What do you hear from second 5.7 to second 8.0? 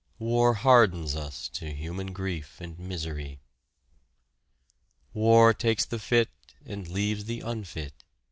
the fit and leaves the unfit.